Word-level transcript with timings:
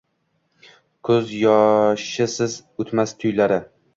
Kuz 1.09 1.33
yoishsiz 1.41 2.57
utmas 2.85 3.15
tuylari 3.25 3.63